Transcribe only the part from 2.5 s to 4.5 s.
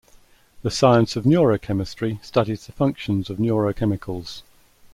the functions of neurochemicals.